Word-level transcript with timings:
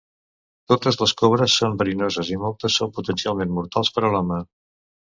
Totes 0.71 0.97
les 1.01 1.13
cobres 1.19 1.59
són 1.61 1.77
verinoses, 1.83 2.33
i 2.37 2.41
moltes 2.47 2.81
són 2.83 2.99
potencialment 2.99 3.57
mortals 3.61 3.97
per 3.99 4.07
a 4.07 4.13
l'home. 4.17 4.43